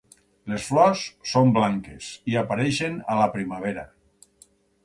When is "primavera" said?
3.37-3.85